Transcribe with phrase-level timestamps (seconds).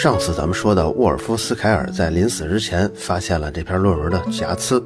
[0.00, 4.80] 上次咱们说的，沃尔夫斯凯尔在临死之前发现了这篇论文的瑕疵。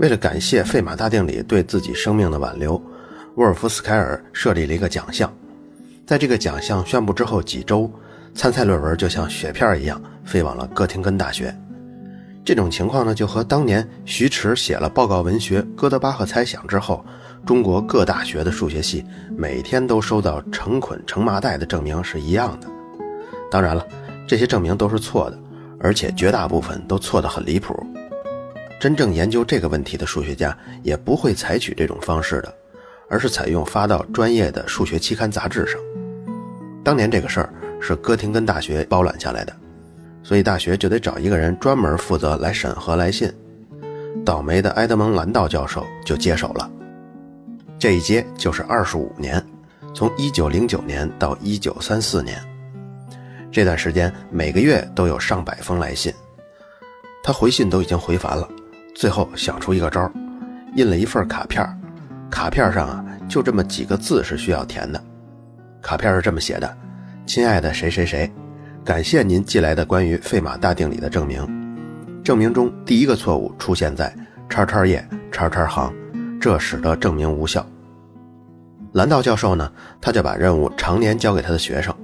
[0.00, 2.72] 为了感谢费马大定理对自己生命的挽留，
[3.36, 5.32] 沃尔夫斯凯尔设立了一个奖项。
[6.04, 7.88] 在这个奖项宣布之后几周，
[8.34, 11.56] 参赛论文就像雪片一样飞往了哥廷根大学。
[12.44, 17.06] 这种情况呢，就和当年徐迟写了报告文学《哥德巴赫猜想》之后，
[17.46, 19.04] 中国各大学的数学系
[19.36, 22.66] 每天都收到成捆成麻袋的证明是一样的。
[23.54, 23.86] 当然了，
[24.26, 25.38] 这些证明都是错的，
[25.78, 27.72] 而且绝大部分都错得很离谱。
[28.80, 32.52] 真正研究这个问题的数学家也不会采取这种方式的，
[33.08, 35.80] 而是采用发到专业的数学期刊杂志上。
[36.82, 39.54] 当年这个事儿是哥廷根大学包揽下来的。
[40.24, 43.32] 所以大学就得找一个人专门负责来审核来信，
[44.24, 46.68] 倒霉的埃德蒙·兰道教授就接手了。
[47.78, 49.40] 这一接就是二十五年，
[49.94, 52.36] 从一九零九年到一九三四年，
[53.54, 56.12] 这段时间每个月都有上百封来信。
[57.22, 58.48] 他回信都已经回烦了，
[58.96, 60.10] 最后想出一个招
[60.74, 61.64] 印了一份卡片
[62.28, 65.00] 卡片上啊就这么几个字是需要填的，
[65.80, 66.76] 卡片是这么写的
[67.26, 68.28] ：“亲爱的谁谁谁。”
[68.84, 71.40] 感谢您寄来的关于费马大定理的证明。
[72.24, 74.12] 证明中第一个错误出现在
[74.48, 75.94] 叉叉页叉叉行，
[76.40, 77.64] 这使得证明无效。
[78.94, 81.94] 兰道教授呢，他就把任务常年交给他的学生，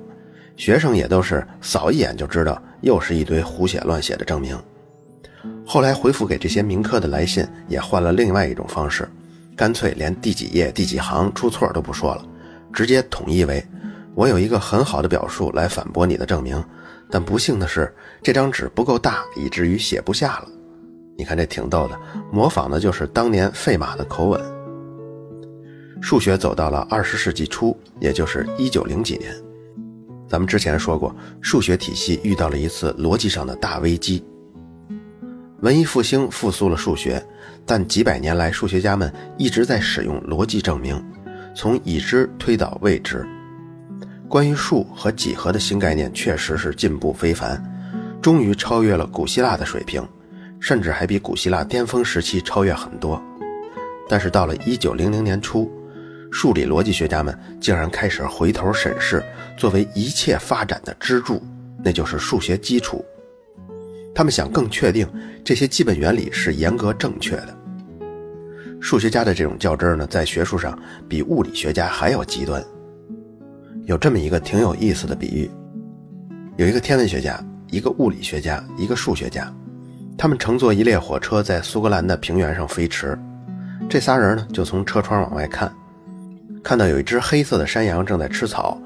[0.60, 4.54] 学生也都是扫一眼就知道又是一堆胡写乱写的证明。
[5.64, 9.08] 后来回复给这些名科的来信也换了另外一种方式，
[9.56, 12.22] 干脆连第几页第几行出错都不说了，
[12.74, 13.66] 直接统一为。
[14.14, 16.62] 我有一个很好的表述来反驳你的证明，
[17.10, 17.90] 但不幸的是，
[18.22, 20.48] 这张纸不够大，以至于写不下了。
[21.16, 21.98] 你看这挺逗的，
[22.30, 24.38] 模仿的就是当年费马的口吻。
[26.02, 29.34] 数学走到了二十世纪初，也就是一九零几年，
[30.30, 34.24] 咱们之前说过，数学体系遇到了一次逻辑上的大危机。
[35.58, 37.20] 文艺复兴复苏了数学，
[37.66, 41.04] 但几百年来，数学家们一直在使用逻辑证明，
[41.52, 43.26] 从已知推导未知。
[44.28, 47.60] 关于数和几何的新概念确实是进步非凡，
[48.22, 50.06] 终于超越了古希腊的水平，
[50.60, 53.20] 甚至还比古希腊巅峰时期超越很多。
[54.08, 55.68] 但是到了一九零零年初，
[56.30, 59.22] 数理逻辑学家们竟然开始回头审视
[59.56, 61.42] 作为一切发展的支柱，
[61.82, 63.04] 那就是数学基础。
[64.14, 65.08] 他们想更确定
[65.44, 67.56] 这些基本原理是严格正确的。
[68.80, 72.64] 数学家的这种较真呢，在学术上比物理学家还要极端。
[73.84, 75.50] 有这么一个挺有意思的比喻，
[76.56, 79.52] 有一个天文学家，一个物理学家，一个数学家，
[80.16, 83.18] 他们乘坐一列火车在苏格兰的平原上飞驰。
[83.88, 85.72] 这仨人呢，就从车窗往外看，
[86.70, 88.80] 看到有一只黑色的山羊正在吃草。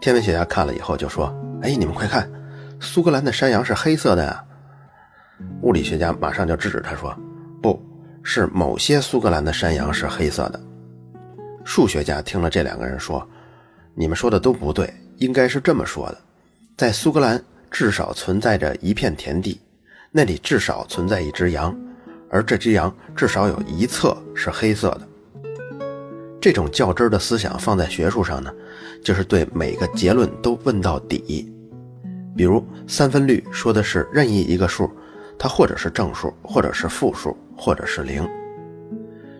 [0.00, 2.28] 天文学家看了以后就说：“哎，你们快看，
[2.80, 4.44] 苏格兰的山羊是黑色的呀！”
[5.62, 7.16] 物理学家马上就制止他说
[7.62, 7.80] ：“不
[8.24, 10.60] 是某些苏格兰的山羊是黑色的。”
[11.64, 13.24] 数学家听了这两个人说。
[13.94, 16.18] 你们说的都不对，应该是这么说的：
[16.76, 17.40] 在苏格兰
[17.70, 19.60] 至少存在着一片田地，
[20.10, 21.72] 那里至少存在一只羊，
[22.28, 25.06] 而这只羊至少有一侧是黑色的。
[26.42, 28.52] 这种较真儿的思想放在学术上呢，
[29.04, 31.48] 就是对每个结论都问到底。
[32.36, 34.90] 比如三分律说的是任意一个数，
[35.38, 38.28] 它或者是正数，或者是负数，或者是零。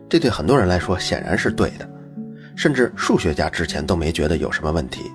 [0.08, 1.90] 这对很多人来说显然是对的。
[2.54, 5.10] 甚至数学家之前都没觉得有什么问题，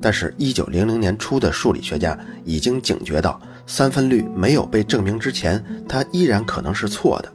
[0.00, 7.32] 但是1900年初的数理学家已经警觉到，三分律没有被证明之前，它依然可能是错的。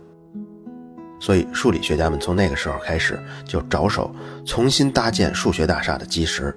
[1.26, 4.14] 所以，数理学家们从那个时候开始就着手
[4.46, 6.56] 重新搭建数学大厦的基石，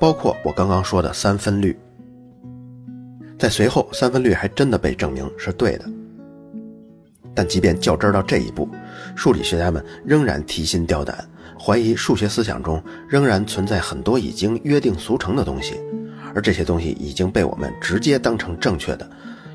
[0.00, 1.76] 包括我刚刚说的三分律。
[3.36, 5.84] 在随后，三分律还真的被证明是对的。
[7.34, 8.68] 但即便较真到这一步，
[9.16, 11.28] 数理学家们仍然提心吊胆。
[11.58, 15.74] 怀疑数学思想中仍然存在很多已经约定俗成的东西，
[16.36, 19.10] 而这些东西已经被我们直接当成正确的，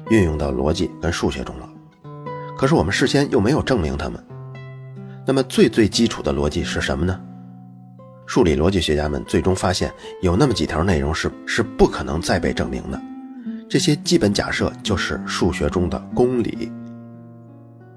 [0.10, 1.70] 运用到逻辑跟数学中了。
[2.58, 4.22] 可是我们事先又没有证明它们。
[5.26, 7.20] 那么最最基础的逻辑是什么呢？
[8.26, 13.02] 数理逻辑学家们最终发现有那么几条内容是是不可能再被证明的。
[13.70, 16.72] 这些基本假设就是数学中的公理。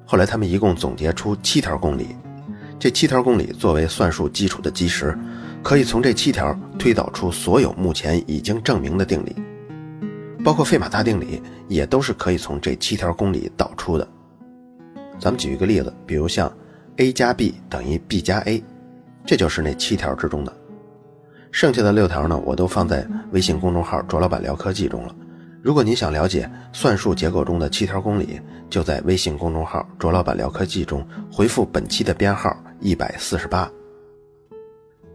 [0.05, 2.08] 后来他们一共总结出七条公理。
[2.78, 5.17] 这七条公理作为算术基础的基石，
[5.62, 9.34] 可以从这七条推导出所有目前已经证明的定理，
[10.44, 14.06] 包括费马大定理，也都是可以从这七条公理导出的。
[15.19, 16.52] 咱们举一个例子，比如像
[16.96, 18.62] a 加 b 等于 b 加 a，
[19.25, 20.52] 这就是那七条之中的。
[21.52, 25.14] 剩下的六条呢，我都放在微信公众号“卓老板聊科技”中了。
[25.62, 28.40] 如果您想了解算术结构中的七条公理，
[28.70, 33.70] 就在微信公众号“卓老板聊科技”中回复本期的编号一百四十八。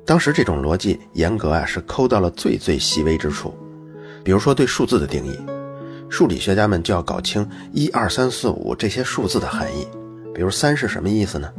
[0.05, 3.53] 当时这种逻辑严格啊，是抠到了最最细微之处。
[4.23, 5.39] 比如说对数字的定义，
[6.09, 9.87] 数理学家们就要搞清一二三四五这些数字的含义。
[10.33, 11.51] 比如三是什么意思呢？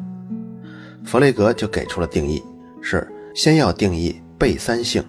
[1.04, 2.43] 弗雷格就给出了定义，
[2.81, 5.02] 是先要定义倍三性。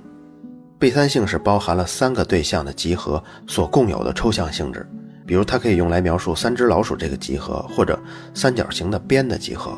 [0.79, 4.85] 倍三性是包含了三个对象的集合所共有的抽象性质。
[5.25, 7.97] 比如它可以用来描述三只老鼠这个集合，或者
[8.33, 9.71] 三角形的边的集合。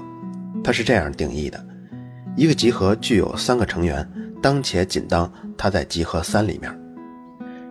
[0.64, 1.64] 它是这样定义的：
[2.36, 4.10] 一个集合具有三个成员，
[4.42, 6.76] 当且仅当它在集合三里面。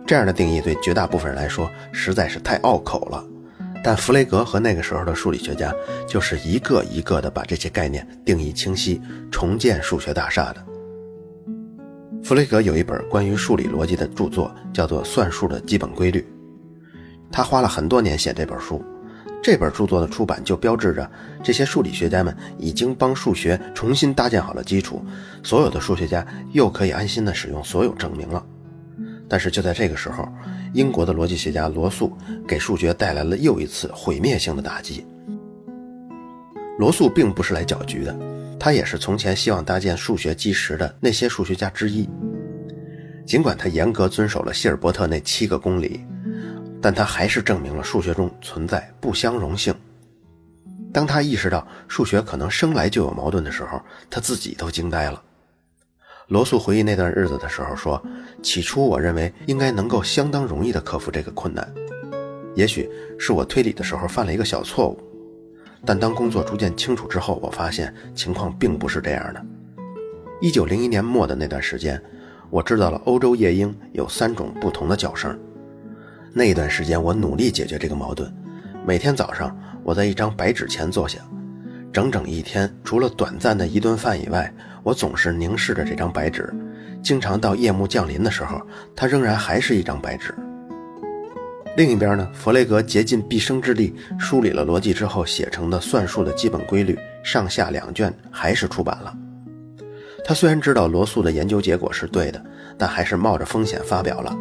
[0.07, 3.21] 这样的定义对绝大部分人来说实在是太拗口了，
[3.85, 5.71] 但弗雷格和那个时候的数理学家
[6.07, 8.99] 就是一个一个的把这些概念定义清晰，
[9.29, 10.65] 重建数学大厦的。
[12.23, 16.19] 弗雷格有一本关于数理逻辑的著作，叫做《算术的基本规律》，
[17.31, 18.83] 他花了很多年写这本书。
[19.43, 21.07] 这本著作的出版就标志着
[21.43, 25.05] 这些数理学家们已经帮数学重新搭建好了基础，
[25.43, 28.43] 所有的数学家又可以安心的使用所有证明了。
[29.29, 30.27] 但是就在这个时候，
[30.75, 32.11] 英国的逻辑学家罗素
[32.45, 35.05] 给数学带来了又一次毁灭性的打击。
[36.77, 38.13] 罗素并不是来搅局的，
[38.59, 42.09] 他也是从前希望搭建数学基石的那些数学家之一。
[43.25, 46.05] 尽管他严格遵守了希尔伯特那七个公理，
[46.81, 49.73] 但他还是证明了数学中存在不相容性。
[50.91, 55.23] 当他意识到数学可能生来就有矛盾的时候，他自己都惊呆了。
[56.27, 58.01] 罗素回忆那段日子的时候说
[58.41, 61.71] ：“起初我认为应该能够相当容易地克服这个困难，
[62.55, 62.89] 也许
[63.19, 64.99] 是我推理的时候犯了一个小错误。
[65.85, 69.45] 但当工作逐渐清楚之后，我发现情况并不是这样的。
[70.41, 72.01] 一九零一年末的那段时间，
[72.49, 75.37] 我知道了欧洲夜莺有三种不同的叫声。
[76.33, 78.33] 那一段时间，我努力解决这个矛盾。
[78.83, 81.19] 每天早上，我在一张白纸前坐下。”
[81.93, 84.53] 整整一天，除了短暂的一顿饭以外，
[84.85, 86.47] 我总是凝视着这张白纸。
[87.01, 88.61] 经常到夜幕降临的时候，
[88.95, 90.31] 它仍然还是一张白纸。
[91.75, 96.93] 另一边呢，弗雷格竭尽毕生之力梳理了逻辑之后写成的《算术的基本规律》
[97.23, 99.11] 上下两卷还是出版了。
[100.23, 102.39] 他虽然知道罗素的研究结果是对的，
[102.77, 104.37] 但还是冒着风险发表了。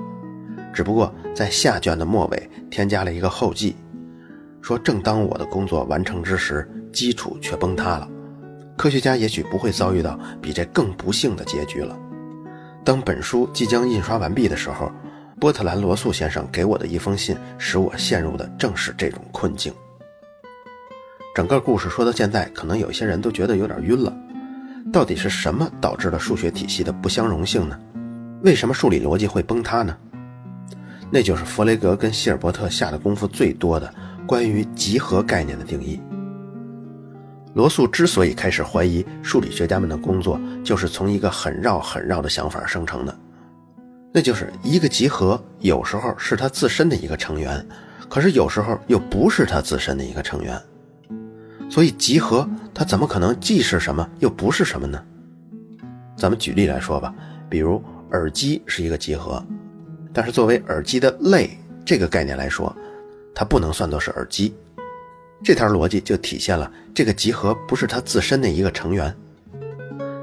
[0.75, 3.75] 只不过在下卷的末尾添加了一个后记，
[4.61, 8.09] 说：“正当我的工作完成之时。”基础却崩塌了，
[8.77, 11.97] 科学家也许不会遭遇到比这更不幸的结局了。
[12.85, 14.91] 当本书即将印刷完毕的时候，
[15.41, 19.73] 波特兰·罗素先生给我的一封信，使我陷入的正是这种困境。
[21.35, 24.13] 整个故事说到现在，可能有些人都觉得有点晕了。
[24.93, 27.79] 到底是什么导致了数学体系的不相容性呢？
[28.43, 29.97] 为什么数理逻辑会崩塌呢？
[31.11, 33.93] 那就是弗雷格跟希尔伯特下的功夫最多的
[34.27, 36.01] 关于集合概念的定义。
[37.55, 43.17] 罗素之所以开始怀疑数理学家们的工作，就是从一个很绕很绕的想法生成的，
[44.13, 47.65] 那就是一个集合有时候是它自身的一个成员，
[48.09, 50.61] 可是有时候又不是它自身的一个成员。
[51.71, 55.01] 所以集合它怎么可能既是什么又不是什么呢？
[56.17, 57.15] 咱们举例来说吧，
[57.49, 57.81] 比如
[58.11, 59.41] 耳机是一个集合，
[60.13, 62.75] 但是作为耳机的类这个概念来说，
[63.33, 64.53] 它不能算作是耳机。
[65.43, 69.15] 这条逻辑就体现了这个集合不是它自身的一个成员。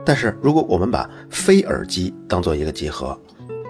[0.04, 3.18] 但是，如果我们把非耳机当做一个集合，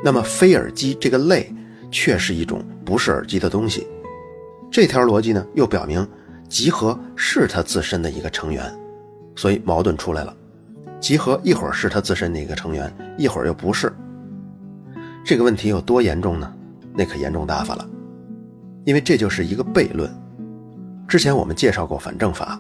[0.04, 1.54] 那么非耳机这个类
[1.92, 3.86] 却是一种不是耳机的东西。
[4.72, 6.08] 这条逻辑呢，又表明
[6.48, 8.74] 集合是它自身的一个成员，
[9.36, 10.34] 所以矛盾出来了：
[11.02, 13.92] 集合一会儿是它自身的一个成员，一会儿又不是。
[15.26, 16.54] 这个问题有多严重呢？
[16.94, 17.86] 那可严重大发了，
[18.86, 20.10] 因为这就是一个悖论。
[21.12, 22.58] 之前我们介绍过反证法，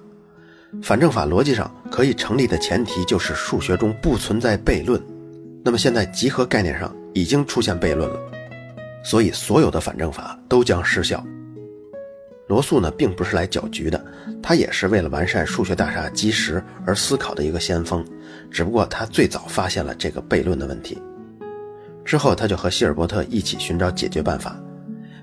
[0.84, 5.02] 反证法逻辑上可以成立的前提就是数学中不存在悖论。
[5.64, 8.20] 那么现在集合概念上已经出现悖论了，
[9.06, 11.26] 所以所有的反证法都将失效。
[12.50, 14.06] 罗素呢，并不是来搅局的，
[14.44, 18.06] 他也是为了完善数学大厦基石而思考的一个先锋，
[18.52, 21.02] 只不过他最早发现了这个悖论的问题，
[22.04, 24.60] 之后他就和希尔伯特一起寻找解决办法，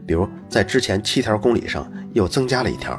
[0.06, 2.98] 比如在之前七条公理上又增加了一条。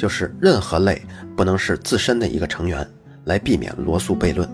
[0.00, 1.02] 就是任何类
[1.36, 2.88] 不能是自身的一个成员，
[3.24, 4.48] 来避免罗素悖论。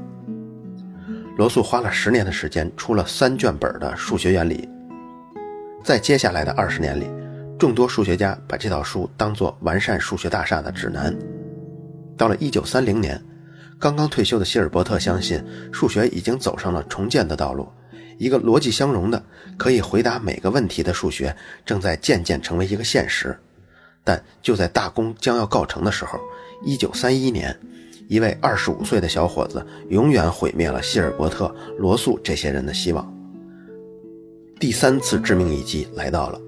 [1.37, 4.69] 罗素花了十年的时间，出了三卷本的数学原理。
[5.85, 7.09] 在接下来的二十年里，
[7.57, 11.17] 众多数学家把这套书当作完善数学大厦的指南。
[12.17, 13.23] 到了一九三零年，
[13.79, 17.69] 刚刚退休的希尔伯特相信数学已经走上了重建的道路，
[18.19, 19.23] 一个逻辑相容的、
[19.57, 21.33] 可以回答每个问题的数学
[21.65, 23.38] 正在渐渐成为一个现实。
[24.07, 26.17] 但就在大功将要告成的时候
[26.65, 27.61] ，1931年，
[28.07, 33.13] 一位25岁的小伙子永远毁灭了希尔伯特、罗素这些人的希望。
[34.61, 36.41] 第三次致命一击来到了，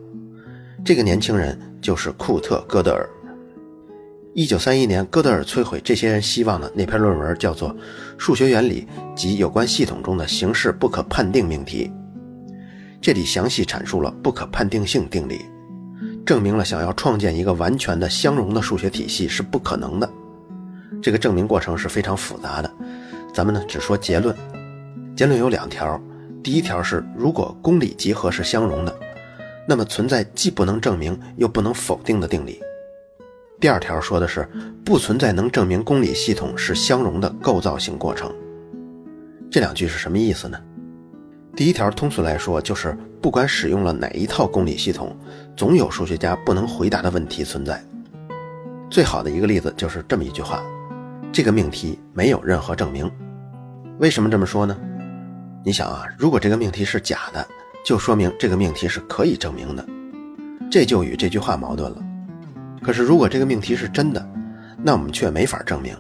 [0.85, 3.05] 这个年轻人就是库特·戈德尔。
[4.37, 7.71] 1931年，戈德尔摧毁这些人希望的那篇论文叫做
[8.17, 8.87] 《数学原理
[9.17, 11.91] 及有关系统中的形式不可判定命题》，
[13.01, 15.41] 这里详细阐述了不可判定性定理。
[16.29, 20.07] 证明了想要创建一个完全的相容的数学体系是不可能的。
[21.01, 22.71] 这个证明过程是非常复杂的，
[23.33, 24.37] 咱们呢只说结论。
[25.17, 25.99] 结论有两条，
[26.43, 28.95] 第一条是如果公理集合是相容的，
[29.67, 32.61] 那么存在既不能证明又不能否定的定理。
[33.59, 34.47] 第二条说的是
[34.85, 38.31] 不存在能证明公理系统是相容的构造性过程。
[39.51, 40.61] 这两句是什么意思呢？
[41.59, 45.17] 第一条通俗来说就是，不管使用了哪一套公理系统，
[45.57, 47.83] 总有数学家不能回答的问题存在。
[48.89, 50.63] 最好的一个例子就是这么一句话：
[51.33, 53.11] 这个命题没有任何证明。
[53.99, 54.79] 为什么这么说呢？
[55.65, 57.45] 你想啊，如果这个命题是假的，
[57.85, 59.85] 就说明这个命题是可以证明的，
[60.71, 61.99] 这就与这句话矛盾了。
[62.81, 64.25] 可是如果这个命题是真的，
[64.81, 65.97] 那我们却没法证明，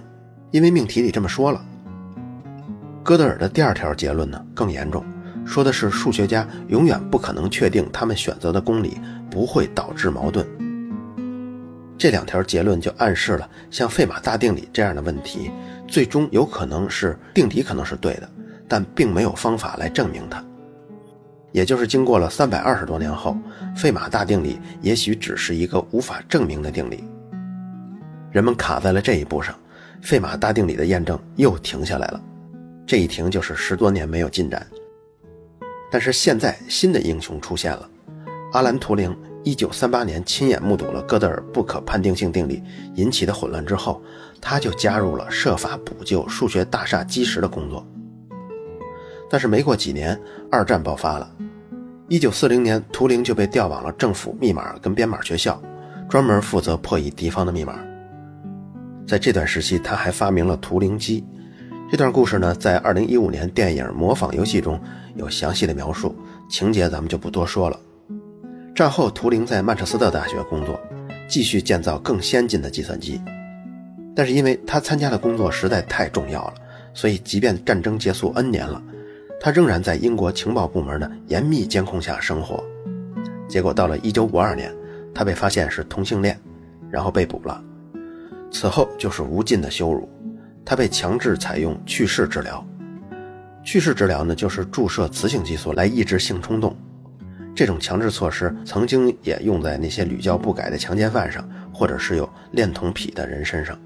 [0.52, 1.60] 因为命题里这么说了。
[3.02, 5.04] 哥德尔的第二条结论呢更严重。
[5.48, 8.98] 说的是数学家永远不可能确定他们选择的公理
[9.30, 10.46] 不会导致矛盾。
[11.96, 15.50] 这两条结论就暗示了，像费马大定理这样的问题，
[15.88, 18.28] 最终有可能是定理可能是对的，
[18.68, 20.44] 但并没有方法来证明它。
[21.50, 23.34] 也就是经过了三百二十多年后，
[23.74, 27.02] 费马大定理也许只是一个无法证明的定理。
[28.30, 29.58] 人们卡在了这一步上，
[30.02, 32.20] 费马大定理的验证又停下来了。
[32.86, 34.64] 这一停就是十多年没有进展。
[35.90, 37.88] 但是现在新的英雄出现了，
[38.52, 39.16] 阿兰·图灵。
[39.44, 42.62] 1938年亲眼目睹了哥德尔不可判定性定理
[42.96, 44.02] 引起的混乱之后，
[44.42, 47.86] 他就加入了设法补救数学大厦基石的工作。
[49.30, 51.30] 但是没过几年，二战爆发了。
[52.08, 55.62] 1940年，图灵就被调往了政府密码跟编码学校，
[56.10, 57.78] 专门负责破译敌方的密码。
[59.06, 61.24] 在这段时期，他还发明了图灵机。
[61.90, 64.78] 这段故事呢，在2015年电影《模仿游戏》中
[65.14, 66.14] 有详细的描述，
[66.50, 67.80] 情节咱们就不多说了。
[68.74, 70.78] 战后，图灵在曼彻斯特大学工作，
[71.30, 73.18] 继续建造更先进的计算机。
[74.14, 76.54] 但是因为他参加的工作实在太重要了，
[76.92, 78.82] 所以即便战争结束 N 年了，
[79.40, 82.62] 他仍然在英国情报部门的严密监控下生活。
[83.48, 84.76] 结果到了1952年，
[85.14, 86.38] 他被发现是同性恋，
[86.90, 87.64] 然后被捕了。
[88.50, 90.06] 此后就是无尽的羞辱。
[90.68, 92.62] 他被强制采用去势治疗，
[93.64, 96.76] 去势治疗呢，就是注射雌性激素来抑制性冲动。
[97.56, 103.80] 这种强制措施曾经也用在那些屡教不改的强奸犯上，或者是有恋童癖的人身上。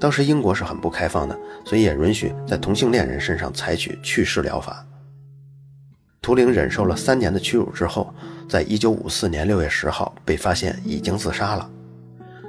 [0.00, 4.82] 当时英国是很不开放的，所以也允许在同性恋人身上采取去势疗法。
[6.22, 8.14] 图灵忍受了三年的屈辱之后，
[8.48, 11.70] 在一九五四年六月十号被发现已经自杀了。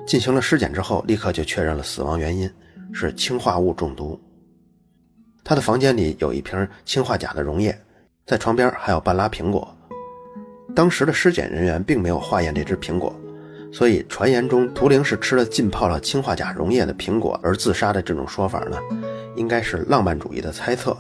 [0.08, 2.50] 进行了尸检之后，立刻就确认了死亡原因。
[2.94, 4.20] 是氰化物中毒。
[5.44, 7.77] 他的房间里有一瓶氰化钾的溶液，
[8.25, 9.67] 在床边还有半拉苹果。
[10.75, 13.15] 当时的尸检人员并没有化验这只苹果，
[13.72, 18.77] 所以传言中图灵是吃了浸泡了氰化钾溶液的苹果而自杀的这种说法呢，
[19.36, 20.96] 应该是浪漫主义的猜测。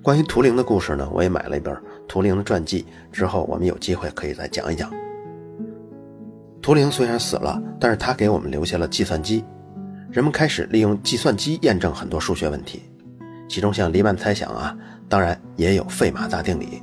[0.00, 4.90] 关于图灵的故事呢，我也买了一本图灵的传记，之后我们有机会可以再讲一讲。
[6.62, 9.44] 图灵虽然死了，但是他给我们留下了计算机。
[10.10, 12.82] 人们开始利用计算机验证很多数学问题，
[13.46, 14.74] 其中像黎曼猜想啊，
[15.06, 16.82] 当然也有费马大定理。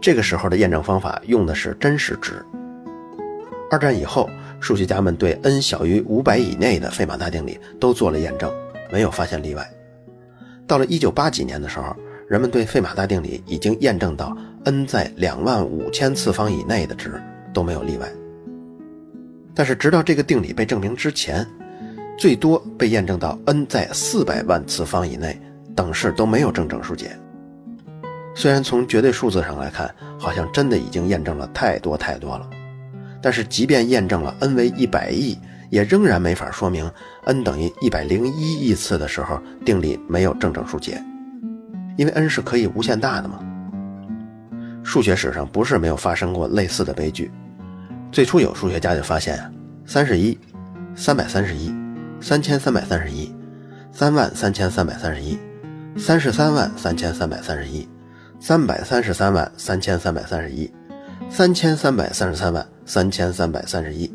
[0.00, 2.44] 这个时候的验证方法用的是真实值。
[3.70, 4.28] 二战以后，
[4.60, 8.52] 数学家们对 n 小于五百以内的费马大定理都做了验证，
[8.92, 9.66] 没有发现例外。
[10.66, 11.96] 到了一九八几年的时候，
[12.28, 17.18] 人们对费马大定理已经验证到 n 在两万五千次方以内的值
[17.54, 18.06] 都没有例外。
[19.54, 21.44] 但是直到这个定理被证明之前，
[22.18, 25.40] 最多被验证到 n 在四百万次方以内，
[25.76, 27.16] 等式都没有正整数解。
[28.34, 32.50] 虽然从绝对数字上来看，好像真的已经验证了太多太多了，
[33.22, 35.38] 但是即便验证了 n 为一百亿，
[35.70, 36.90] 也仍然没法说明
[37.24, 41.00] n 等于一百零一亿次的时候，定理没有正整数解，
[41.96, 43.38] 因为 n 是可以无限大的嘛。
[44.82, 47.30] 数学史上不是没有发生过类似的悲剧，
[48.10, 49.48] 最初有数学家就发现啊，
[49.86, 50.36] 三十一，
[50.96, 51.77] 三百三十一。
[52.20, 53.32] 三千三百三十一，
[53.92, 55.38] 三万三千三百三十一，
[55.96, 57.88] 三十三万三千三百三十一，
[58.40, 60.70] 三百三十三万三千三百三十一，
[61.30, 64.12] 三千三百三十三万三千三百三十一。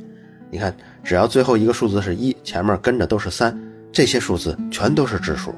[0.52, 3.58] 你看，只要最后一个数字是一，前面跟着都是三，
[3.92, 5.56] 这些数字全都是质数。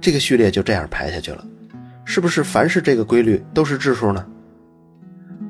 [0.00, 1.44] 这个序列就这样排下去了，
[2.04, 4.26] 是不是凡是这个规律都是质数呢？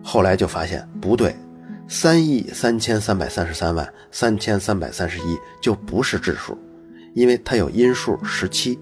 [0.02, 1.34] 后来就发现不对，
[1.92, 6.56] 三亿三千三百三十三万三千三百三十一就不是质数，
[7.12, 8.80] 因为它有因数十七。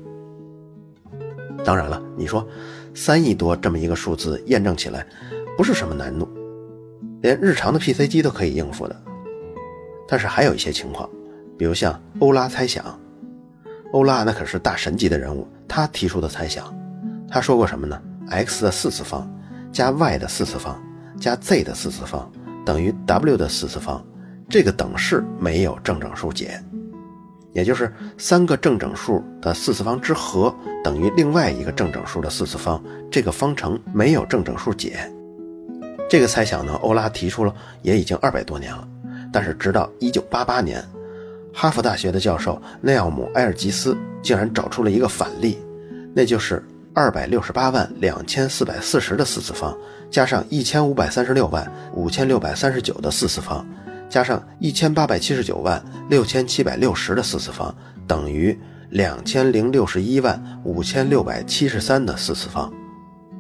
[1.64, 2.46] 当然了，你说
[2.94, 5.04] 三亿多这么一个数字验证起来
[5.56, 6.28] 不是什么难度，
[7.20, 8.96] 连日常的 PC 机都可以应付的。
[10.06, 11.10] 但是还有一些情况，
[11.58, 12.96] 比如像欧拉猜想，
[13.92, 16.72] 欧拉那可是大神级的人物，他提出的猜想，
[17.28, 18.00] 他说过什么呢
[18.30, 19.28] ？x 的四次方
[19.72, 20.80] 加 y 的四次方
[21.18, 22.30] 加 z 的四次方
[22.70, 24.00] 等于 w 的四次方，
[24.48, 26.62] 这个等式没有正整数解，
[27.52, 35.00] 也就是三个正整数的四次方之和等于另外一个正整数的四次方，这个方程没有正整数解。
[36.08, 38.86] 这个猜想呢，欧拉提出了也已经二百多年了。
[39.32, 40.80] 但是，直到1988年，
[41.52, 45.58] 哈佛大学的教授内奥姆·埃尔吉斯竟然找出了一个反例，
[46.14, 49.76] 那就是268万2440的四次方
[50.10, 53.66] 加上1536万5639的四次方
[54.08, 57.74] 加上1879万6760的四次方
[58.06, 58.58] 等于
[58.92, 62.72] 2061万5673的四次方。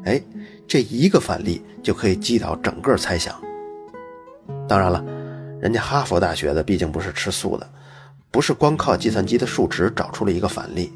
[0.04, 0.22] 哎，
[0.68, 3.34] 这一个反例就可以击倒整个猜想。
[4.68, 5.04] 当然了。
[5.60, 7.68] 人家哈佛大学的毕竟不是吃素的，
[8.30, 10.90] 不是光靠计算机的数值找出了一个反例。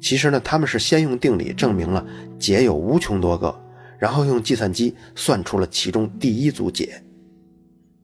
[0.00, 2.04] 其实呢，他们是先用定理证明了
[2.38, 3.54] 解有无穷多个，
[3.98, 7.02] 然后用计算机算出了其中第一组解。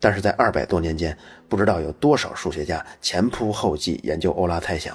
[0.01, 1.17] 但是在二百多年间，
[1.49, 4.95] 不知道有多少数学家前仆后继研究欧拉猜想，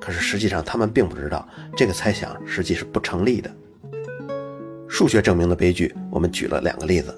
[0.00, 3.50] 可是实际上他们并不知道这个猜想实际是不成立的。
[4.88, 7.14] 数学证明的悲剧，我们举了两个例子。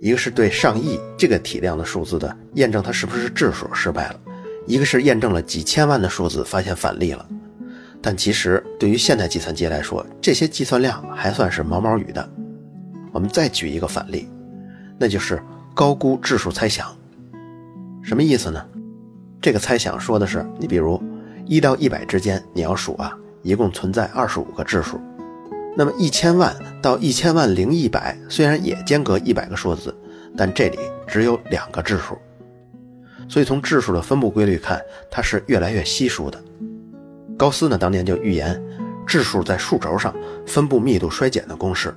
[0.00, 4.20] 一个是对上亿这个体量的数字的验证，它是不是质数失败了；
[4.66, 7.26] 一个是验证了几千万的数字，发现反例了。
[8.06, 12.28] 但其实对于现代计算机来说，这些计算量还算是毛毛雨的。
[13.12, 14.28] 我们再举一个反例，
[14.98, 16.94] 那就是高估质数猜想。
[18.02, 18.62] 什么意思呢？
[19.40, 21.02] 这个猜想说的是，你比如
[21.46, 25.00] 一到一百之间，你要数啊，一共存在二十五个质数。
[25.74, 29.96] 那么一千万到一千万零一百，虽然也间隔一百个数字，
[30.36, 32.18] 但这里只有两个质数，
[33.30, 34.78] 所以从质数的分布规律看，
[35.10, 36.44] 它是越来越稀疏的。
[37.36, 38.60] 高斯呢，当年就预言
[39.06, 40.14] 质数在数轴上
[40.46, 41.94] 分布密度衰减的公式，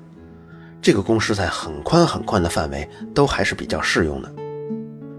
[0.81, 4.33] 这个公式在很宽很宽的范围都还是比较适用的。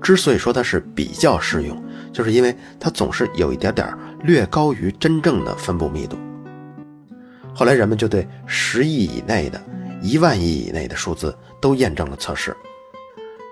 [0.01, 6.17] 之所以说它是比较适用，就是因为它总是有一点点略高于真正的分布密度。
[7.55, 9.61] 后来人们就对十亿以内的、
[10.01, 12.57] 一万亿以内的数字都验证了测试。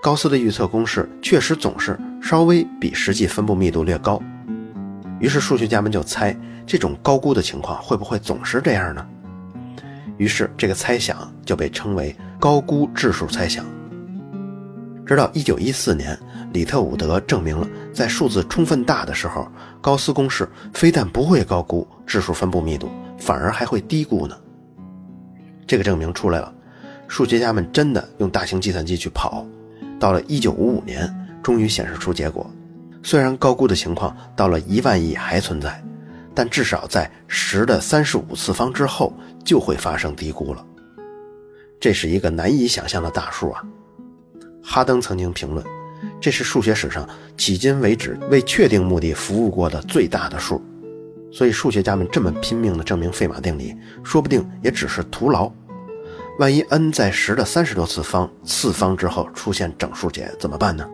[0.02, 4.22] 高斯的预测公式确实总是稍微比实际分布密度略高，
[5.18, 6.34] 于是数学家们就猜
[6.66, 9.06] 这种高估的情况会不会总是这样呢？
[10.16, 13.64] 于是这个猜想就被称为高估质数猜想。
[15.06, 16.18] 直到1914年，
[16.52, 19.46] 里特伍德证明了，在数字充分大的时候，
[19.80, 22.90] 高斯公式非但不会高估质数分布密度。
[23.18, 24.36] 反而还会低估呢。
[25.66, 26.52] 这个证明出来了，
[27.08, 29.46] 数学家们真的用大型计算机去跑，
[29.98, 32.48] 到了1955年，终于显示出结果。
[33.02, 35.82] 虽然高估的情况到了一万亿还存在，
[36.36, 39.10] 但至少在十的三十五次方之后
[39.42, 40.62] 就会发生低估了。
[41.80, 43.64] 这是一个难以想象的大数啊！
[44.62, 45.64] 哈登曾经评论，
[46.20, 50.62] 这是数学史上迄今为止为确定目的服务过的最大的数。
[51.32, 55.50] 所以数学家们这么拼命地证明费马定理，说不定也只是徒劳。
[56.38, 60.86] 万一 n 在十的三十多次方次方之后出现整数解怎么办呢？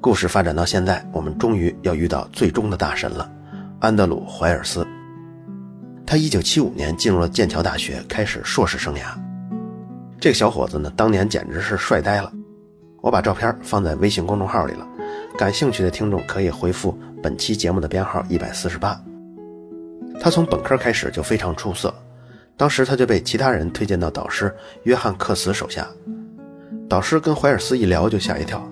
[0.00, 3.28] 故事发展到现在，我们终于要遇到最终的大神了——
[3.78, 4.86] 安德鲁·怀尔斯。
[6.06, 9.00] 他1975年进入了剑桥大学，开始硕士生涯。
[10.18, 12.32] 这个小伙子呢，当年简直是帅呆了。
[13.02, 14.86] 我把照片放在微信公众号里了。
[15.36, 18.98] 感兴趣的听众可以回复本期节目的编号一百四十八。
[20.18, 21.94] 他从本科开始就非常出色，
[22.56, 24.52] 当时他就被其他人推荐到导师
[24.84, 25.86] 约翰克茨手下。
[26.88, 28.66] 导师跟怀尔斯一聊就吓一跳，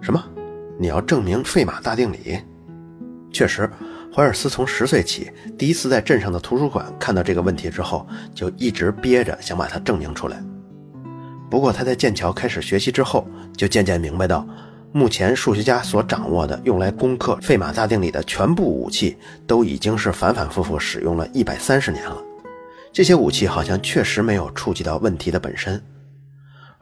[0.00, 0.22] 什么？
[0.78, 2.38] 你要证明费马大定理？
[3.32, 3.68] 确实，
[4.14, 10.40] 怀尔斯从十岁起，第一次在镇上的图书馆看到这个问题之后，就一直憋着想把它证明出来。
[11.50, 14.46] 不过他在剑桥开始学习之后，就渐渐明白到。
[14.92, 19.16] 目前数学家所掌握的用来攻克费马大定理的全部武器，
[19.48, 22.16] 都已经是反反复复使用了一百三十年了，
[22.92, 25.82] 这些武器好像确实没有触及到问题的本身，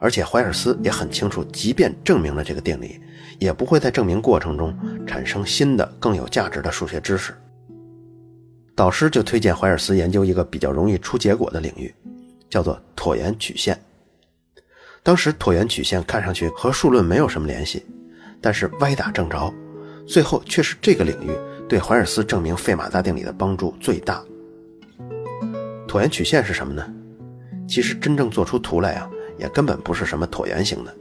[0.03, 2.99] 而且怀尔斯也很清楚，即便证明了这个定理，
[3.39, 7.33] 也不会在证明过程中产生新的更有价值的数学知识。
[8.75, 11.95] 导师就推荐怀尔斯研究一个比较容易出结果的领域，
[12.49, 13.79] 叫做椭圆曲线。
[15.03, 17.85] 当时椭圆曲线看上去和数论没有什么联系，
[18.41, 19.53] 但是歪打正着，
[20.05, 21.31] 最后却是这个领域
[21.69, 24.21] 对怀尔斯证明费马大定理的帮助最大。
[25.87, 26.85] 椭圆曲线是什么呢？
[27.69, 29.09] 其实真正做出图来啊，
[29.43, 30.95] 也根本不是什么椭圆形的，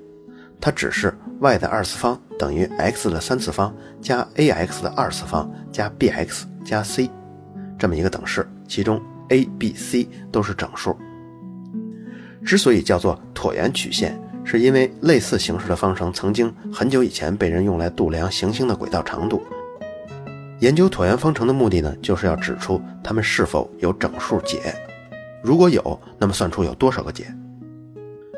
[0.61, 7.09] 它只是 y 的二次方等于 x 的三次方加 ax 的二次方加 bx 加 c
[7.79, 10.97] 这么一个等式，其中 a、b、c 都是整数。
[12.45, 19.41] 之所以叫做椭圆曲线，是因为类似形式的方程曾经很久以前被人用来度量行星的轨道长度。
[20.59, 24.75] 研究椭圆方程的目的呢，就是要指出它们是否有整数解，
[25.43, 27.33] 如果有，那么算出有多少个解。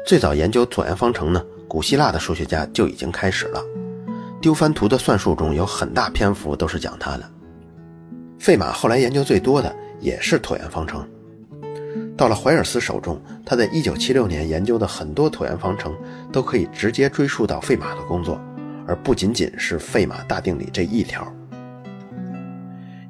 [0.07, 3.64] 最早研究椭圆方程呢，古希腊的数学家就已经开始了。
[4.38, 7.31] 丢番图的算术中有很大篇幅都是讲它的。
[8.38, 11.09] 费马后来研究最多的也是椭圆方程。
[12.19, 15.97] 到了怀尔斯手中，他在1976年研究的很多椭圆方程
[16.31, 18.38] 都可以直接追溯到费马的工作，
[18.87, 21.27] 而不仅仅是费马大定理这一条。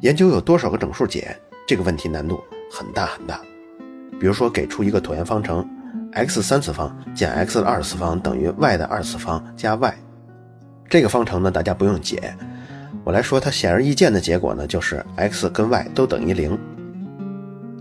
[0.00, 3.40] 研究有多少个整数解这个问题难度很大很大。
[4.20, 5.68] 比如说，给出一个椭圆方程
[6.14, 9.94] ，x 三次方减 x 的二次方等于 y 的二次方加 y。
[10.88, 12.35] 这个方程呢，大家不用解。
[13.05, 16.59] 我来说，它显而易见的结果呢，就是 x 跟 y 都等于零。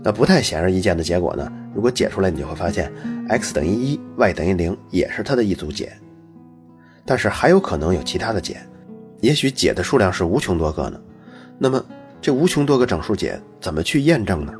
[0.02, 2.92] 那不太显而易见的结果呢，如果解出来，你就会发现
[3.28, 5.92] x 等于一，y 等于零，也是它的一组解。
[7.06, 8.58] 但是还有可能有其他的解，
[9.20, 11.00] 也许解的数量是无穷多个呢。
[11.58, 11.82] 那么，
[12.20, 14.52] 这无穷多个整数解怎么去验证呢？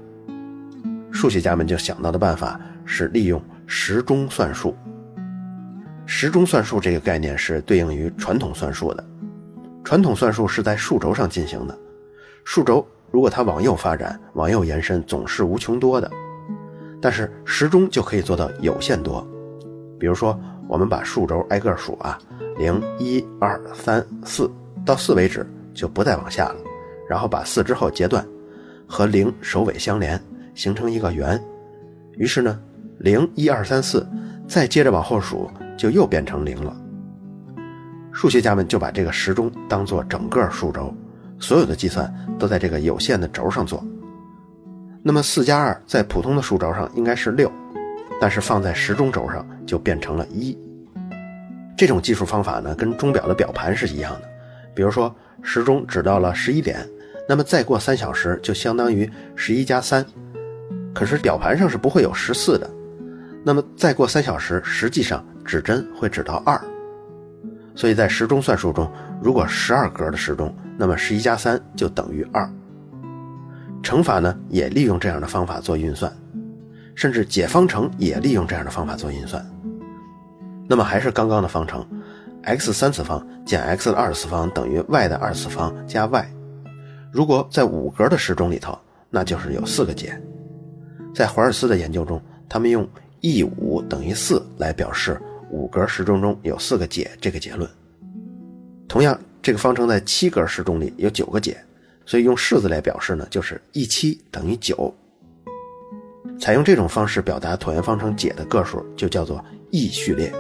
[1.11, 4.77] 数学家们就想到的办法是利用时钟算术。
[6.07, 9.05] 时钟算术这个概念是对应于传统算术的。
[9.83, 11.79] 传统算术是在数轴上进行的，
[12.44, 16.11] 数轴如果它往右发展、往右延伸，总是无穷多的。
[17.00, 19.27] 但是时钟就可以做到有限多。
[19.98, 22.18] 比如说，我们把数轴挨个数啊，
[22.59, 24.50] 零、一、二、三、四，
[24.87, 26.57] 到四为止就不再往下了。
[27.09, 28.27] 然后把四之后截断，
[28.87, 30.18] 和零首尾相连，
[30.55, 31.38] 形成一个圆。
[32.16, 32.59] 于是呢，
[33.05, 34.09] 零一二三四，
[34.49, 36.75] 再接着往后数，就又变成零了。
[38.11, 40.90] 数学家们就把这个时钟当做整个数轴，
[41.38, 43.85] 所有的计算都在这个有限的轴上做。
[45.03, 47.53] 那么四加二在普通的数轴上应该是六，
[48.19, 50.57] 但是放在时钟轴上就变成了一。
[51.77, 54.23] 这种计数方法呢，跟钟表的表盘是一样的。
[54.75, 56.79] 比如说，时钟指到了十一点，
[57.29, 60.03] 那么再过三小时就相当于十一加三。
[60.95, 62.71] 可是表盘上是不会有十四的，
[63.44, 66.59] 那么再过三小时，实际上指针会指到二。
[67.74, 68.90] 所以在时钟算术中，
[69.22, 72.50] 如果十二格的时钟，那么十一加三就等于二。
[73.83, 76.11] 乘法呢，也利用这样的方法做运算，
[76.94, 79.44] 甚至解方程也利用这样的方法做运算。
[80.66, 81.87] 那么还是刚刚的方程。
[82.44, 86.26] x 三次方减 x 的二次方等于 y 的二次方加 y。
[87.11, 88.78] 如果在五格的时钟里头，
[89.09, 90.20] 那就是有四个解。
[91.14, 92.87] 在怀尔斯的研究中，他们用
[93.25, 95.19] e 五等于四来表示
[95.51, 97.67] 五格时钟中有四个解这个结论。
[98.87, 101.57] 同样，这个方程在七格时钟里有九个解，
[102.05, 104.95] 所以用式子来表示呢，就是 e 七等于九。
[106.39, 110.31] 采用这种方式表达椭圆方程解的个数，就叫做 e 序列。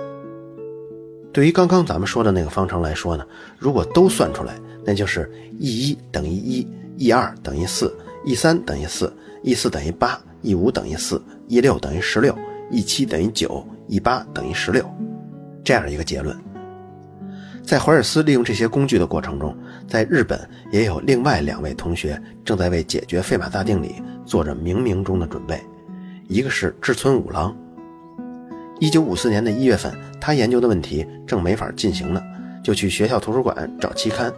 [1.32, 3.26] 对于刚刚咱们说的那个方程来说呢，
[3.58, 6.68] 如果都算出来，那就是 e 一等于一
[6.98, 7.90] ，e 二等于四
[8.26, 9.10] ，e 三等于四
[9.42, 11.18] ，e 四等于八，e 五等于四
[11.48, 12.36] ，e 六等于十六
[12.70, 14.84] 一七等于九一八等于十六，
[15.62, 16.36] 这样一个结论。
[17.62, 19.56] 在怀尔斯利用这些工具的过程中，
[19.88, 20.38] 在日本
[20.70, 25.58] 也有另外两位同学正在为解决费马大定理做着冥冥中的准备，
[26.28, 27.56] 一个是志村五郎。
[28.80, 32.22] 一九五四年的一月份，他研究的问题正没法进行呢，
[32.62, 34.30] 就去学校图书馆找期刊。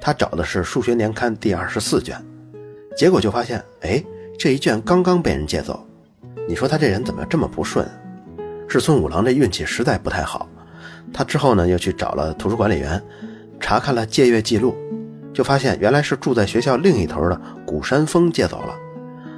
[0.00, 2.16] 他找的是《数学年刊》第二十四卷，
[2.96, 4.02] 结果就发现，哎，
[4.38, 5.86] 这一卷刚刚被人借走。
[6.48, 7.86] 你说他这人怎么这么不顺？
[8.68, 10.48] 志村五郎这运气实在不太好。
[11.12, 13.02] 他之后呢，又去找了图书管理员，
[13.58, 14.74] 查看了借阅记录，
[15.32, 18.74] 就发现原来是住在学校另一头的谷山峰借走了。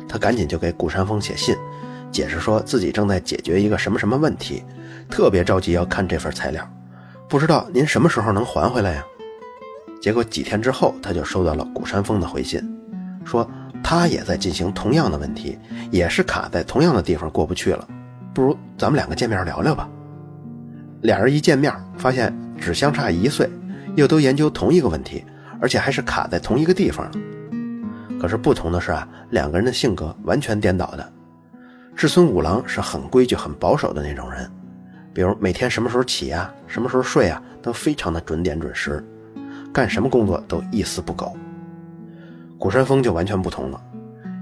[0.08, 1.56] 他赶紧就给谷山峰写信。
[2.10, 4.64] 解释说自己正在解决一个什么什么问题，
[5.10, 6.66] 特别着急要看这份材料，
[7.28, 9.04] 不知道您什么时候能还回来呀？
[10.00, 12.77] 结果几天之后，他就收到了谷山峰的回信，
[13.24, 13.48] 说
[13.82, 15.58] 他也在进行同样的问题，
[15.90, 17.86] 也是卡在同样的地方过不去了。
[18.34, 19.88] 不如咱们两个见面聊聊吧。
[21.02, 23.48] 俩人一见面，发现只相差一岁，
[23.96, 25.24] 又都研究同一个问题，
[25.60, 27.10] 而且还是卡在同一个地方。
[28.20, 31.12] 可是不同的是啊，两个人的性格完全颠倒的。
[31.94, 34.50] 志村五郎是很规矩、很保守的那种人，
[35.12, 39.04] 比如每天什么时候起啊，什么时候睡啊，都非常的准点准时，
[39.72, 41.36] 干什么工作都一丝不苟。
[42.58, 43.80] 古山峰就完全不同了，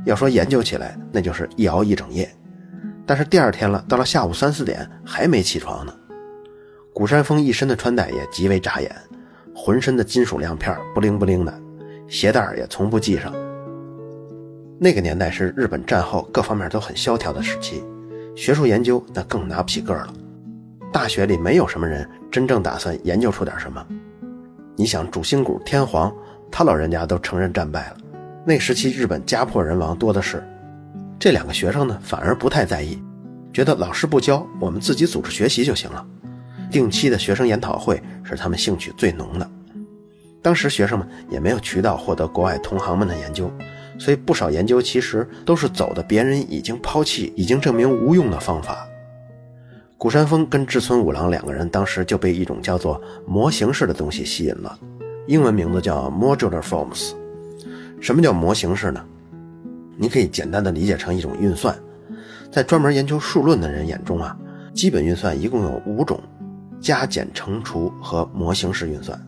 [0.07, 2.29] 要说研究起来，那就是一熬一整夜。
[3.05, 5.95] 但是第二天了，到了下午三四点还没起床呢。
[6.95, 8.91] 古山峰一身的穿戴也极为扎眼，
[9.55, 11.53] 浑身的金属亮片不灵不灵的，
[12.09, 13.33] 鞋带也从不系上。
[14.79, 17.85] 那个年代是日本战后各方面都很萧条的时期，
[18.35, 20.15] 学术研究那更拿不起个儿了。
[20.91, 23.87] 大学里没有什么人真正打算研究出点什么。
[24.75, 26.13] 你想主心骨天皇，
[26.51, 27.97] 他老人家都承认战败了。
[28.49, 30.41] 那时期日本家破人亡多的是，
[31.19, 32.97] 这两个学生呢反而不太在意，
[33.53, 36.07] 觉得老师不教，我们自己组织学习就行了。
[36.71, 39.51] 定期的学生研讨会是他们兴趣最浓的。
[40.41, 43.51] 当时学生们也没有渠道获得国外同行们的研究，
[43.99, 48.87] 所以不少研究其实都是走的别人已经抛弃、已经证明无用的方法。
[49.99, 54.79] 古山峰跟志村五郎两个人当时就被一种叫做模型式的东西吸引了，
[55.27, 57.13] 英文名字叫 Modular Forms。
[58.01, 59.05] 什么叫模型式呢？
[59.97, 61.75] 你可以简单的理解成一种运算。
[62.53, 64.37] 在专门研究数论的人眼中啊，
[64.73, 66.21] 基本运算一共有五种：
[66.81, 69.21] 加减乘除和模型式运算。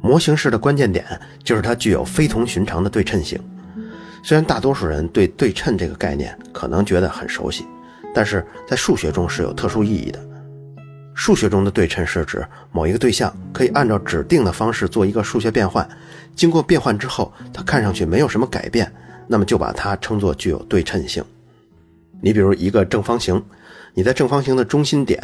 [0.00, 1.04] 模型式的关键点
[1.44, 3.38] 就是它具有非同寻常的对称性。
[4.24, 7.64] 虽然大多数人对对称这个概念可能觉得很熟悉，
[8.14, 10.31] 但是在数学中是有特殊意义的。
[11.14, 15.88] 数学中的对称是指某一个对象可以按照指定的方式做一个数学变换，
[16.34, 18.90] 经过变换之后，它看上去没有什么改变，
[19.28, 21.22] 那么就把它称作具有对称性。
[22.20, 23.42] 你比如一个正方形，
[23.94, 25.20] 你在正方形的中心点，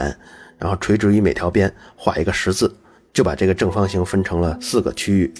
[0.59, 2.74] 然后垂直于每条边画一个十字，
[3.12, 5.33] 就把这个正方形分成了四个区域。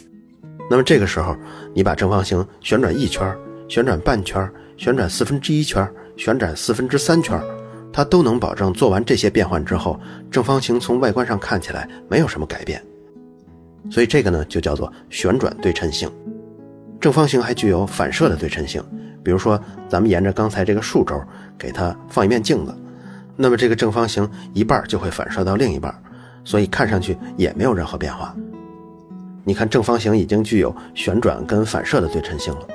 [0.71, 1.37] 那么这个时候，
[1.75, 3.37] 你把正方形旋转一圈，
[3.69, 7.39] 旋转半圈，旋转四分之一圈，旋转四分之三圈。
[7.93, 9.99] 它都能保证做完这些变换之后，
[10.31, 12.83] 正方形从外观上看起来没有什么改变，
[13.91, 16.11] 所以这个呢就叫做旋转对称性。
[17.01, 18.83] 正方形还具有反射的对称性，
[19.23, 21.21] 比如说咱们沿着刚才这个竖轴
[21.57, 22.75] 给它放一面镜子，
[23.37, 25.95] 那么这个正方形一半就会反射到另一半，
[26.45, 28.35] 所以看上去也没有任何变化。
[29.45, 32.69] 你看正方形已经具有旋转跟反射的对称性了，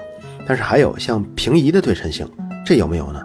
[0.47, 2.27] 但是还有像平移的对称性，
[2.65, 3.21] 这有没有呢？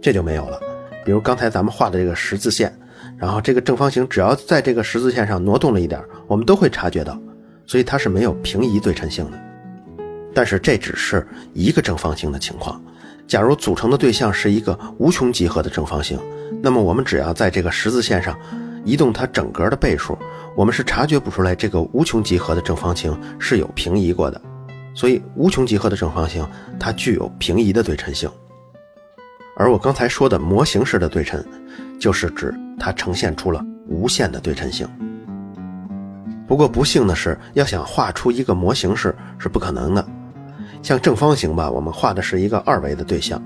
[0.00, 0.60] 这就没有了。
[1.08, 2.70] 比如刚才咱们画的这个十字线，
[3.16, 7.18] 然后这个正方形只要在这个十字线上挪动了一点，我们都会察觉到，
[7.66, 9.38] 所以它是没有平移对称性的。
[10.34, 12.78] 但是这只是一个正方形的情况，
[13.26, 16.18] 假如组成的对象是一个无穷集合的正方形，
[16.62, 18.38] 那么我们只要在这个十字线上
[18.84, 20.14] 移动它整个的倍数，
[20.54, 24.38] 我们是察觉不出来这个无穷集合的正方形是有平移过的。
[24.92, 26.46] 所以无穷集合的正方形
[26.78, 28.30] 它具有平移的对称性。
[29.58, 31.44] 而我刚才说的模型式的对称，
[31.98, 34.88] 就是指它呈现出了无限的对称性。
[36.46, 40.08] 不过不幸的是，要想画出一个模型式是不可能的。
[40.80, 43.42] 像正方形吧，我们画的是一个二维的对象，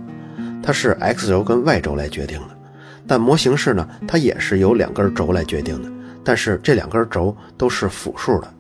[0.62, 2.58] 它是 x 轴跟 y 轴来决定的。
[3.06, 5.90] 但模型式呢，它也是由两根轴来决定的，
[6.22, 8.52] 但是这两根轴都是复数的，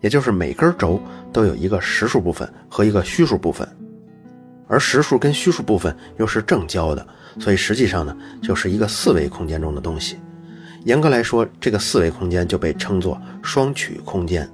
[0.00, 3.68] 也就是每根轴都有一个实数部分和一个虚数部分。
[4.70, 7.04] 而实数跟虚数部分又是正交的，
[7.40, 10.16] 所以实际上呢，就是一个四维空间中的东西。
[10.84, 14.48] 严格来说，这个四维空间就被称作双曲空间。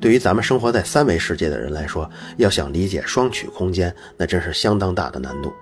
[0.00, 5.52] 对于咱们生活在三维世界的人来说，要想理解双曲空间，那真是相当大的难度。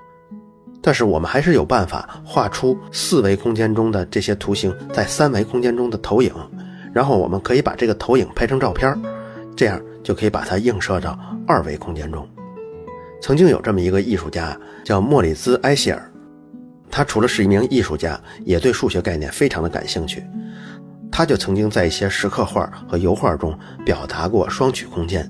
[0.81, 6.33] 但是我们还是有办法画出四维空间中的这些图形在三维空间中的投影，
[6.92, 8.97] 然后我们可以把这个投影拍成照片，
[9.57, 12.29] 这样就可以把它映射到二维空间中。
[13.25, 16.13] 曾经有这么一个艺术家叫莫里兹·埃希尔，
[16.91, 20.23] 他除了是一名艺术家，也对数学概念非常的感兴趣。
[21.11, 25.27] 他就曾经在一些石刻画和油画中表达过双曲空间。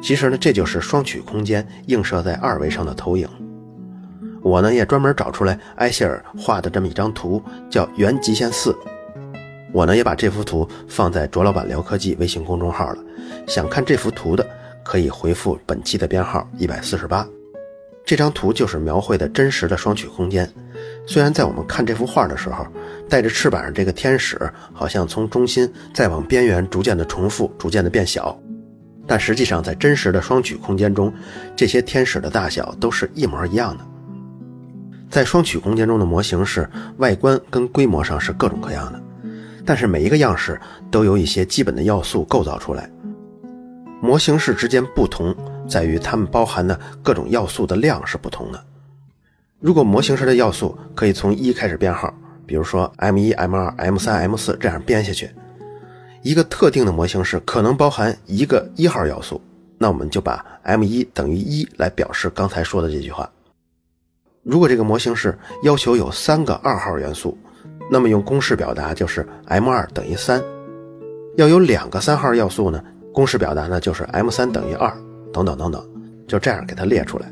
[0.00, 3.28] 其实呢，这就是双曲空间映射在二维上的投影。
[4.40, 8.72] 我呢也专门找出来埃希尔画的这么一张图，叫原极限四。
[9.72, 12.98] 我呢也把这幅图放在卓老板聊科技微信公众号了。
[13.48, 14.48] 想看这幅图的。
[14.84, 17.26] 可以回复本期的编号一百四十八，
[18.04, 20.50] 这张图就是描绘的真实的双曲空间。
[21.06, 22.66] 虽然在我们看这幅画的时候，
[23.08, 24.38] 带着翅膀的这个天使
[24.72, 28.38] 好像从中心再往边缘逐渐的重复，逐渐的变小，
[29.06, 31.12] 但实际上在真实的双曲空间中，
[31.56, 33.84] 这些天使的大小都是一模一样的。
[35.10, 39.02] 在双曲空间中的模型是外观跟规模上是各种各样的，
[39.64, 40.58] 但是每一个样式
[40.90, 42.88] 都有一些基本的要素构造出来。
[44.02, 45.32] 模型式之间不同
[45.68, 48.62] 在于它们包含的各种要素的量是不同的。
[49.60, 52.12] 如果模型式的要素可以从一开始编号，
[52.44, 55.30] 比如说 M 一、M 二、M 三、M 四这样编下去，
[56.22, 59.40] 一个特定的模型式可能包含一个一号要素，
[59.78, 63.30] 那我们就把 M 一等于一来表示刚才说的这句话。
[64.42, 67.38] 如果这个模型式要求有三个二号元素，
[67.88, 70.40] 那么用公式表达就是 m 二等于三；
[71.36, 74.90] 要有两个三号要素呢，公式表达呢就是 m 三等于二，
[75.32, 75.86] 等等等等，
[76.26, 77.30] 就这样给它列出来。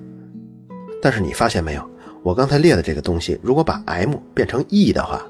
[1.02, 1.90] 但是你发现没有，
[2.22, 5.22] 我刚才列的这个东西，如果把 m 变成 e 的话，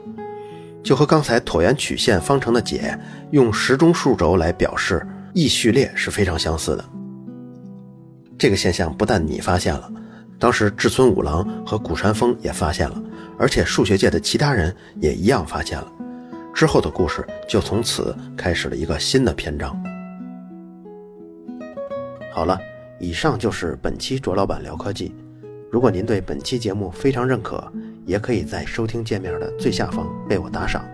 [0.83, 2.99] 就和刚才椭圆曲线方程的解
[3.31, 6.85] 用时钟数轴来表示 e 序列是非常相似的。
[8.37, 9.91] 这个现象不但你发现了。
[10.39, 13.01] 当时志村五郎和谷山峰也发现了，
[13.39, 15.93] 而且数学界的其他人也一样发现了。
[16.55, 19.81] 之后的故事就从此开始了一个新的篇章。
[22.33, 22.59] 好了，
[22.99, 25.15] 以上就是本期卓老板聊科技。
[25.71, 27.63] 如果您对本期节目非常认可，
[28.07, 30.85] 也可以在收听界面的最下方为我打赏。